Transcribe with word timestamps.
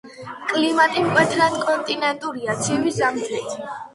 კლიმატი 0.51 1.03
მკვეთრად 1.07 1.59
კონტინენტურია, 1.67 2.57
ცივი 2.63 2.97
ზამთრით. 2.99 3.55